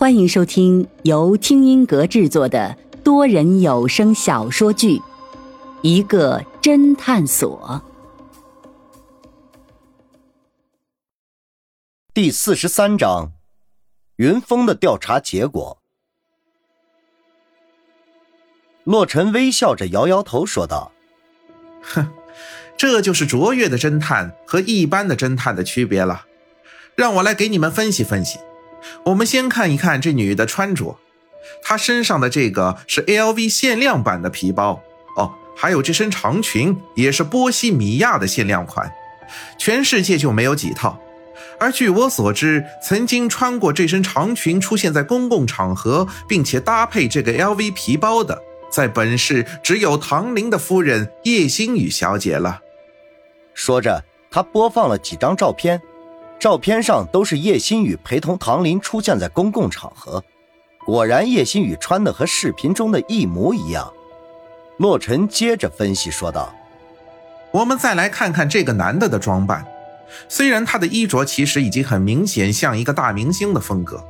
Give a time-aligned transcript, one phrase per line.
[0.00, 4.96] 欢迎收听由听音阁制作的多人有声小说剧
[5.82, 7.82] 《一个侦探所》
[12.14, 13.32] 第四十三章：
[14.16, 15.82] 云峰的调查结果。
[18.84, 20.92] 洛尘微笑着摇摇头说道
[21.84, 22.10] ：“哼，
[22.78, 26.24] 这就是卓越的侦探和一般的侦探的区别了。
[26.96, 28.38] 让我来给你们分析分析。”
[29.04, 30.98] 我们先看一看这女的穿着，
[31.62, 34.80] 她身上的这个是 LV 限量版的皮包
[35.16, 38.92] 哦，还有这身长裙也是波西米亚的限量款，
[39.58, 40.98] 全世界就没有几套。
[41.58, 48.40] 而据我所知，曾经穿过这身长裙出现在公共场合，并且搭配这个 LV 皮包的，
[48.72, 52.60] 在本市只有唐玲的夫人叶星宇小姐了。
[53.52, 55.82] 说着，他播放了几张照片。
[56.40, 60.24] 照片上都是叶新宇陪同唐林出现在公共场合，
[60.86, 63.92] 果然叶新宇穿的和视频中的一模一样。
[64.78, 66.54] 洛尘接着分析说道
[67.52, 69.66] ：“我们再来看看这个男的的装扮，
[70.30, 74.02] 虽然他的衣着其实已经很明显像一个大明星的风格，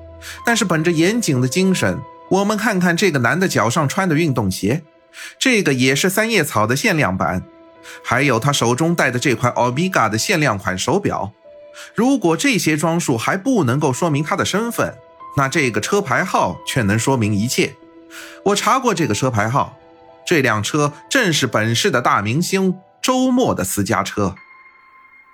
[0.46, 4.82] 但是本着严谨的精神，我们看看这个男的脚上穿的运动鞋，
[5.36, 7.42] 这个也是三叶草的限量版，
[8.04, 11.32] 还有他手中戴的这款欧米伽的限量款手表。”
[11.94, 14.96] 如果这些装束还不能够说明他的身份，
[15.36, 17.76] 那这个车牌号却能说明一切。
[18.46, 19.76] 我查过这个车牌号，
[20.26, 24.34] 这辆车正是本市的大明星周末的私家车。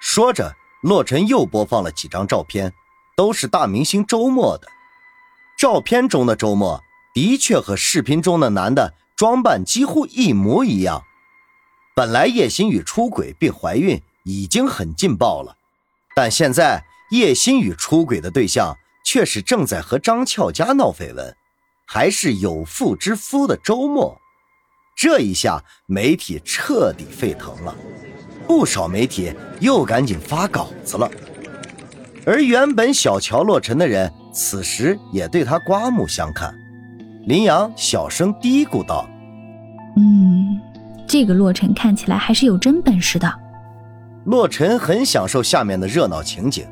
[0.01, 2.73] 说着，洛尘又播放了几张照片，
[3.17, 4.69] 都是大明星周末的。
[5.59, 6.83] 照片中的周末
[7.15, 11.03] 的确和视频中的男的装扮几乎一模一样。
[11.95, 15.57] 本来叶星宇出轨并怀孕已经很劲爆了。
[16.19, 21.37] 但现在叶新宇出轨的对象却是正在和张俏佳闹绯闻，
[21.87, 24.17] 还是有妇之夫的周末。
[24.97, 27.77] 这一下媒体彻底沸腾了，
[28.49, 31.11] 不少媒体又赶紧发稿子了。
[32.25, 36.53] 而原本小瞧洛尘的人，此时也对他刮目相看。
[37.27, 39.07] 林阳小声嘀咕道
[39.99, 40.59] ：“嗯，
[41.07, 43.41] 这个洛尘看起来还是有真本事的。”
[44.27, 46.67] 洛尘很享受下面的热闹情景，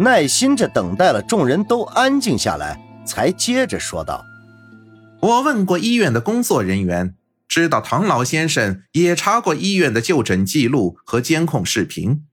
[0.00, 2.76] 耐心着等待了众人都安静下来，
[3.06, 4.24] 才接着说道
[5.22, 7.14] ：“我问过医院的工作人员，
[7.46, 12.24] 知道唐老先生也查过医院的就诊记录和监控视频。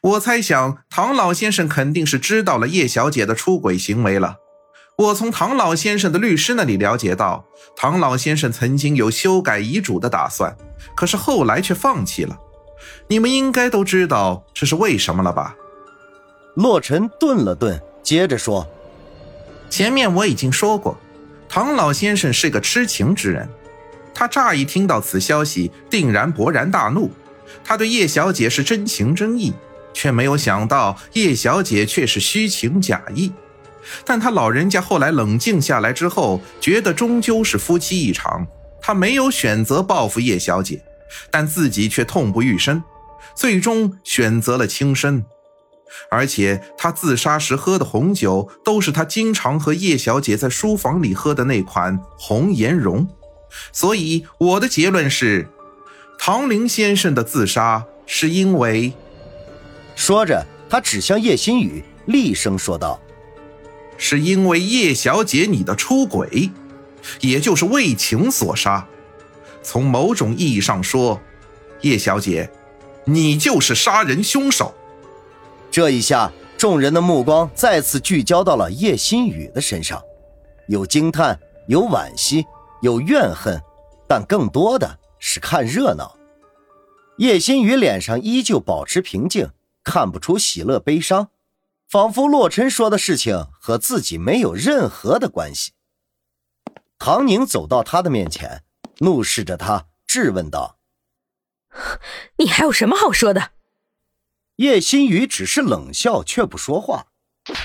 [0.00, 4.36] 我猜想，唐老先生肯定是知道了叶小姐的出轨行为了。
[4.96, 7.44] 我从唐老先生的律师那里了解到，
[7.76, 10.56] 唐老先生曾经有修改遗嘱的打算，
[10.96, 12.38] 可是后来却放弃了。”
[13.08, 15.56] 你们应该都知道这是为什么了吧？
[16.54, 18.66] 洛尘顿了顿，接着说
[19.68, 20.98] ：“前面我已经说过，
[21.48, 23.48] 唐老先生是个痴情之人。
[24.14, 27.10] 他乍一听到此消息，定然勃然大怒。
[27.62, 29.52] 他对叶小姐是真情真意，
[29.92, 33.30] 却没有想到叶小姐却是虚情假意。
[34.04, 38.46] 但他老人家后来冷静下来之后，觉得终究是夫妻一场，
[38.80, 40.82] 他没有选择报复叶小姐。”
[41.30, 42.82] 但自己却痛不欲生，
[43.34, 45.24] 最终选择了轻生。
[46.10, 53.08] 而且他自杀时喝的红酒，都是他经常和叶小姐在书房里喝的那款红颜绒。
[53.72, 55.48] 所以我的结论是，
[56.18, 58.92] 唐林先生的自杀是因为……
[59.94, 63.00] 说着，他指向叶新宇，厉声说道
[63.96, 66.50] ：“是因为叶小姐你的出轨，
[67.20, 68.86] 也就是为情所杀。”
[69.66, 71.20] 从某种意义上说，
[71.80, 72.48] 叶小姐，
[73.04, 74.72] 你就是杀人凶手。
[75.72, 80.00] 这一下，众人的目光再次聚焦到了叶新宇的身上，
[80.68, 82.46] 有惊叹，有惋惜，
[82.80, 83.60] 有怨恨，
[84.06, 86.16] 但更多的是看热闹。
[87.18, 89.50] 叶新宇脸上依旧保持平静，
[89.82, 91.30] 看不出喜乐悲伤，
[91.90, 95.72] 仿佛洛尘说的事情和自己没有任何的关系。
[97.00, 98.62] 唐宁走到他的面前。
[98.98, 100.78] 怒视着他，质问道
[102.38, 103.50] ：“你还有什么好说的？”
[104.56, 107.06] 叶新宇只是冷笑，却不说话。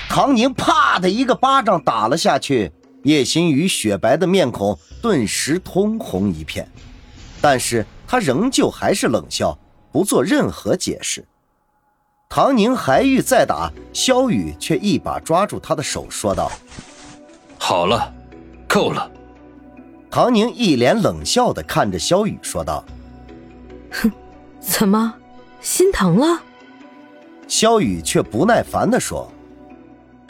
[0.08, 2.70] 唐宁啪的一个巴掌打了下去，
[3.04, 6.70] 叶新宇雪白的面孔顿时通红一片，
[7.40, 9.58] 但是他仍旧还是冷笑，
[9.90, 11.26] 不做任何解释。
[12.28, 16.52] 唐宁还欲再打，萧雨却一把抓住他的手，说道
[17.58, 18.12] ：“好了，
[18.68, 19.10] 够了。”
[20.12, 22.84] 唐宁一脸冷笑的看着萧雨，说道
[23.90, 24.12] ：“哼，
[24.60, 25.14] 怎么，
[25.62, 26.42] 心疼了？”
[27.48, 29.32] 萧雨却不耐烦的说：“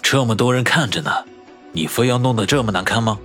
[0.01, 1.11] 这么多人看着呢，
[1.73, 3.19] 你非要弄得这么难看吗？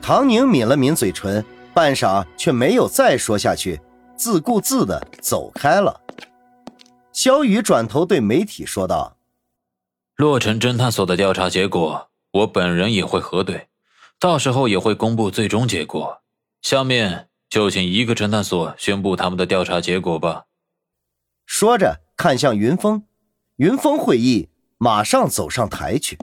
[0.00, 3.78] 唐宁抿了抿嘴唇，半晌却没有再说下去，
[4.16, 6.00] 自顾自的走开了。
[7.12, 9.14] 萧雨转头对媒体说道
[10.16, 13.68] ：“洛城侦探所的调查结果，我本人也会核对，
[14.20, 16.22] 到时候也会公布最终结果。
[16.62, 20.44] 下面就请一个侦探所宣布他们的调查结果吧。”
[21.46, 23.04] 说着，看向云峰，
[23.56, 26.18] 云峰会意，马上走上台去。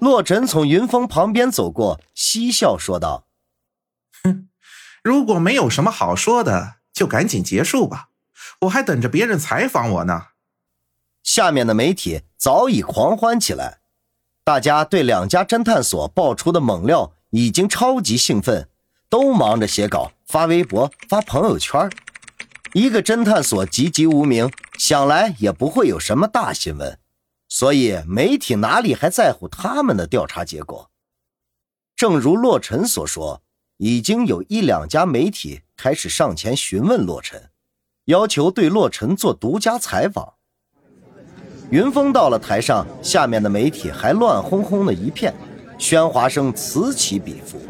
[0.00, 3.26] 洛尘从云峰旁边走过，嬉笑说道
[4.22, 4.48] ：“哼，
[5.02, 8.08] 如果没有什么好说的，就赶紧结束吧，
[8.62, 10.26] 我还等着别人采访我呢。”
[11.24, 13.80] 下面的媒体早已狂欢起来，
[14.46, 18.68] 大家对两家侦探所爆出的猛料已经超级兴奋，
[19.08, 21.90] 都忙着写稿、发微博、发朋友圈。
[22.72, 24.48] 一个侦探所籍籍无名，
[24.78, 26.96] 想来也不会有什么大新闻。
[27.48, 30.92] 所以媒体哪里还在乎他们的调查结果？
[31.96, 33.42] 正如洛尘所说，
[33.78, 37.50] 已经有一两家媒体开始上前询问洛尘，
[38.04, 40.34] 要求对洛尘做独家采访。
[41.70, 45.34] 云峰到了台上，下面的媒体还乱哄哄的一片，
[45.78, 47.60] 喧哗声此起彼伏。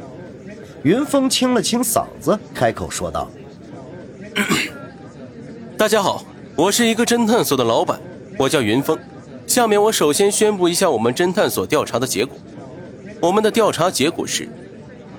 [0.83, 3.31] 云峰清了清嗓子，开口说道
[5.79, 6.23] ：“大家好，
[6.55, 7.99] 我是一个侦探所的老板，
[8.39, 8.99] 我叫云峰。”
[9.47, 12.37] 下面我首先宣布一下我们侦探所调查的结果。
[13.21, 14.49] 我们的调查结果是，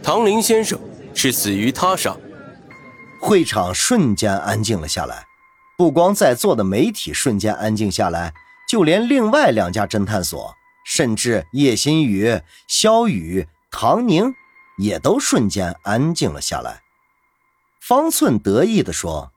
[0.04, 0.78] 唐林先生
[1.16, 2.16] 是死于他杀。
[3.20, 5.26] 会场瞬间安静了下来，
[5.78, 8.34] 不光在座的媒体瞬间安静下来，
[8.68, 10.54] 就连另外两家侦探所，
[10.86, 14.36] 甚至叶新宇、肖宇、唐宁，
[14.78, 16.82] 也都瞬间安静了下来。
[17.80, 19.32] 方寸得意地说：“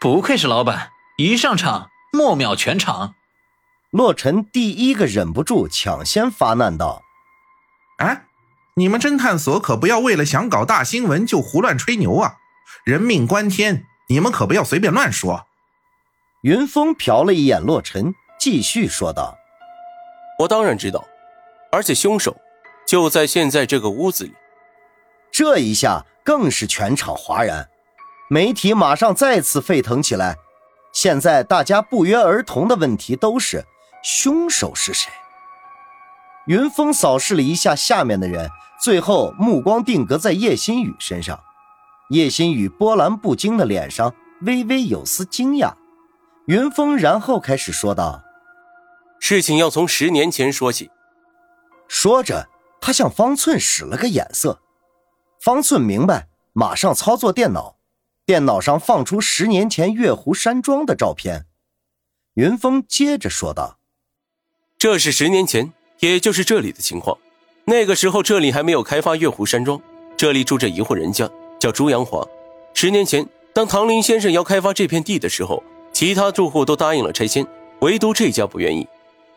[0.00, 3.14] 不愧是老板，一上场莫秒全场。”
[3.92, 7.02] 洛尘第一个忍不住抢先发难道
[7.98, 8.24] ：“哎，
[8.76, 12.38] 你们侦探所可不要为了想搞大新闻就胡乱吹牛啊！
[12.84, 15.46] 人命关天，你们可不要随便乱说。”
[16.42, 18.14] 云峰瞟了一眼洛尘，
[18.44, 19.38] 继续说道
[20.40, 21.02] ：“我当然知道，
[21.72, 22.36] 而且凶手
[22.86, 24.34] 就在现在这个屋子里。”
[25.32, 27.66] 这一下更是全场哗然，
[28.28, 30.36] 媒体马上再次沸腾起来。
[30.92, 33.64] 现在大家不约而同的问题都是。
[34.02, 35.10] 凶手是谁？
[36.46, 41.42] 云峰扫视了一下下面的人，最后目光定格在叶新宇身上。
[42.10, 44.12] 叶新宇波澜不惊的脸上
[44.42, 45.72] 微微有丝惊讶。
[46.44, 48.20] 云峰然后开始说道
[49.26, 50.90] ：“事情要从十年前说起。”
[51.88, 52.46] 说着，
[52.78, 54.60] 他向方寸使了个眼色。
[55.40, 57.78] 方寸明白，马上操作电脑，
[58.26, 61.46] 电脑上放出十年前月湖山庄的照片。
[62.34, 63.78] 云峰接着说道。
[64.76, 67.16] 这是十年前，也就是这里的情况。
[67.64, 69.80] 那个时候，这里还没有开发月湖山庄，
[70.18, 71.26] 这里住着一户人家，
[71.58, 72.22] 叫朱阳华。
[72.74, 77.46] 十年前，当唐林先生要开发这片地的时候，其他住户都答应了拆迁，
[77.80, 78.86] 唯独这家不愿意。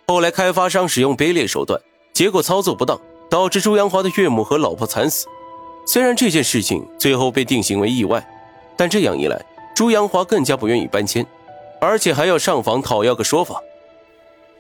[0.10, 1.82] 后来，开发商使用卑劣手段，
[2.14, 2.98] 结果操作不当，
[3.30, 5.28] 导致朱阳华的岳母和老婆惨死。
[5.86, 8.26] 虽然这件事情最后被定性为意外，
[8.78, 9.38] 但这样一来，
[9.76, 11.28] 朱阳华更加不愿意搬迁，
[11.82, 13.62] 而且还要上访讨要个说法。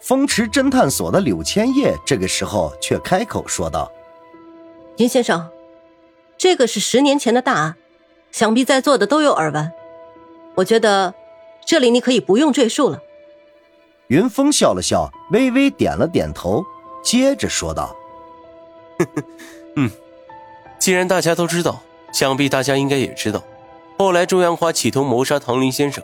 [0.02, 3.90] 风池侦探所的柳千叶这个时候却开口说道
[4.98, 5.50] ：“严先生，
[6.38, 7.78] 这个是十年前的大案，
[8.34, 9.72] 想必在座的都有耳闻。
[10.56, 11.14] 我觉得
[11.66, 13.02] 这里你可以不用赘述了。”
[14.08, 16.64] 云峰笑了笑，微微点了点头，
[17.04, 17.96] 接着说道
[19.76, 19.92] ：“嗯，
[20.80, 21.82] 既然大家都知道，
[22.14, 23.44] 想必大家应该也知道，
[23.98, 26.04] 后来周阳华企图谋杀唐林先生，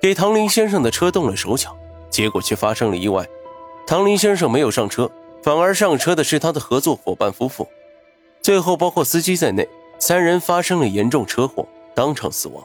[0.00, 1.76] 给唐林先生的车动了手脚。”
[2.08, 3.26] 结果却发生了意外，
[3.86, 5.10] 唐林先生没有上车，
[5.42, 7.68] 反而上车的是他的合作伙伴夫妇，
[8.40, 12.64] 最后包括司机在内，三人发生了严重车祸，当场死亡。